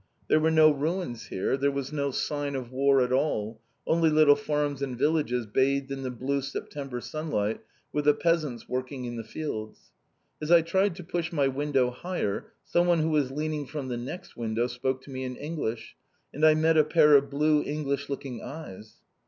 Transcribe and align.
There 0.29 0.39
were 0.39 0.49
no 0.49 0.71
ruins 0.71 1.27
here, 1.27 1.55
there 1.55 1.69
was 1.69 1.93
no 1.93 2.09
sign 2.09 2.55
of 2.55 2.71
War 2.71 3.01
at 3.01 3.11
all, 3.13 3.61
only 3.85 4.09
little 4.09 4.35
farms 4.35 4.81
and 4.81 4.97
villages 4.97 5.45
bathed 5.45 5.91
in 5.91 6.01
the 6.01 6.09
blue 6.09 6.41
September 6.41 6.99
sunlight, 7.01 7.61
with 7.93 8.05
the 8.05 8.15
peasants 8.15 8.67
working 8.67 9.05
in 9.05 9.15
the 9.15 9.23
fields. 9.23 9.91
As 10.41 10.49
I 10.49 10.63
tried 10.63 10.95
to 10.95 11.03
push 11.03 11.31
my 11.31 11.47
window 11.47 11.91
higher, 11.91 12.51
someone 12.65 12.97
who 13.01 13.11
was 13.11 13.29
leaning 13.29 13.67
from 13.67 13.89
the 13.89 13.95
next 13.97 14.35
window, 14.35 14.65
spoke 14.65 15.03
to 15.03 15.11
me 15.11 15.23
in 15.23 15.35
English, 15.35 15.95
and 16.33 16.43
I 16.43 16.55
met 16.55 16.77
a 16.77 16.83
pair 16.83 17.13
of 17.15 17.29
blue 17.29 17.61
English 17.63 18.09
looking 18.09 18.41
eyes. 18.41 18.95